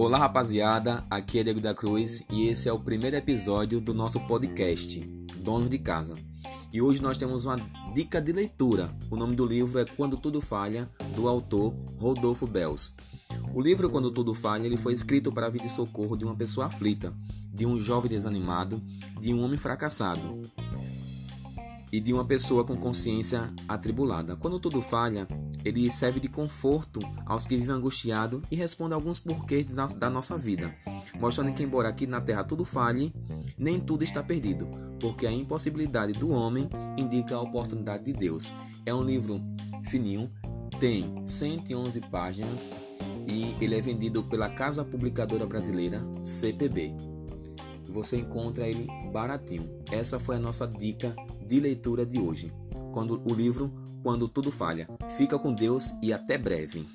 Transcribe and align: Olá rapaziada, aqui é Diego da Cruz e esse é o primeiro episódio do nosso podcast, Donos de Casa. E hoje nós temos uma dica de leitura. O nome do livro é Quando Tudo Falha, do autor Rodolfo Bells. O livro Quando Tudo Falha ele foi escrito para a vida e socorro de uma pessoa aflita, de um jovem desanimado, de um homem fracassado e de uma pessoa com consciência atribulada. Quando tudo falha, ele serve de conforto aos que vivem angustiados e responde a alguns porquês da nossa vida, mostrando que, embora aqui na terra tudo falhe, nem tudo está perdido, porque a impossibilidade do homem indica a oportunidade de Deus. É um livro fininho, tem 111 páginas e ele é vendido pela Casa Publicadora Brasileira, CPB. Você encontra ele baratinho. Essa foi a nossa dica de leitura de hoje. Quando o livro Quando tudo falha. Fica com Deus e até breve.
Olá 0.00 0.16
rapaziada, 0.16 1.04
aqui 1.10 1.40
é 1.40 1.44
Diego 1.44 1.60
da 1.60 1.74
Cruz 1.74 2.24
e 2.30 2.48
esse 2.48 2.70
é 2.70 2.72
o 2.72 2.78
primeiro 2.78 3.16
episódio 3.16 3.82
do 3.82 3.92
nosso 3.92 4.18
podcast, 4.20 4.98
Donos 5.36 5.68
de 5.68 5.78
Casa. 5.78 6.14
E 6.72 6.80
hoje 6.80 7.02
nós 7.02 7.18
temos 7.18 7.44
uma 7.44 7.56
dica 7.92 8.18
de 8.18 8.32
leitura. 8.32 8.88
O 9.10 9.16
nome 9.16 9.36
do 9.36 9.44
livro 9.44 9.78
é 9.78 9.84
Quando 9.84 10.16
Tudo 10.16 10.40
Falha, 10.40 10.88
do 11.14 11.28
autor 11.28 11.74
Rodolfo 11.98 12.46
Bells. 12.46 12.92
O 13.52 13.60
livro 13.60 13.90
Quando 13.90 14.10
Tudo 14.10 14.32
Falha 14.32 14.64
ele 14.64 14.78
foi 14.78 14.94
escrito 14.94 15.30
para 15.30 15.48
a 15.48 15.50
vida 15.50 15.66
e 15.66 15.70
socorro 15.70 16.16
de 16.16 16.24
uma 16.24 16.34
pessoa 16.34 16.68
aflita, 16.68 17.12
de 17.52 17.66
um 17.66 17.78
jovem 17.78 18.10
desanimado, 18.10 18.80
de 19.20 19.34
um 19.34 19.44
homem 19.44 19.58
fracassado 19.58 20.50
e 21.92 22.00
de 22.00 22.12
uma 22.12 22.24
pessoa 22.24 22.64
com 22.64 22.76
consciência 22.76 23.50
atribulada. 23.68 24.36
Quando 24.36 24.60
tudo 24.60 24.80
falha, 24.80 25.26
ele 25.64 25.90
serve 25.90 26.20
de 26.20 26.28
conforto 26.28 27.00
aos 27.26 27.46
que 27.46 27.56
vivem 27.56 27.74
angustiados 27.74 28.42
e 28.50 28.56
responde 28.56 28.92
a 28.92 28.96
alguns 28.96 29.18
porquês 29.18 29.66
da 29.98 30.08
nossa 30.08 30.38
vida, 30.38 30.72
mostrando 31.18 31.52
que, 31.52 31.62
embora 31.62 31.88
aqui 31.88 32.06
na 32.06 32.20
terra 32.20 32.44
tudo 32.44 32.64
falhe, 32.64 33.12
nem 33.58 33.80
tudo 33.80 34.04
está 34.04 34.22
perdido, 34.22 34.66
porque 35.00 35.26
a 35.26 35.32
impossibilidade 35.32 36.12
do 36.12 36.30
homem 36.30 36.68
indica 36.96 37.34
a 37.34 37.40
oportunidade 37.40 38.04
de 38.04 38.12
Deus. 38.12 38.52
É 38.86 38.94
um 38.94 39.02
livro 39.02 39.40
fininho, 39.88 40.30
tem 40.78 41.28
111 41.28 42.00
páginas 42.10 42.70
e 43.28 43.54
ele 43.62 43.76
é 43.76 43.80
vendido 43.80 44.22
pela 44.22 44.48
Casa 44.48 44.84
Publicadora 44.84 45.46
Brasileira, 45.46 46.00
CPB. 46.22 46.92
Você 47.88 48.18
encontra 48.18 48.68
ele 48.68 48.86
baratinho. 49.12 49.68
Essa 49.90 50.18
foi 50.18 50.36
a 50.36 50.38
nossa 50.38 50.66
dica 50.66 51.14
de 51.50 51.58
leitura 51.58 52.06
de 52.06 52.20
hoje. 52.20 52.52
Quando 52.94 53.20
o 53.28 53.34
livro 53.34 53.68
Quando 54.02 54.28
tudo 54.28 54.50
falha. 54.50 54.88
Fica 55.16 55.38
com 55.38 55.52
Deus 55.52 55.90
e 56.00 56.12
até 56.12 56.38
breve. 56.38 56.86